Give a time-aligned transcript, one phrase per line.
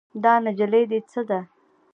[0.23, 1.39] دا نجلۍ دې څه ده؟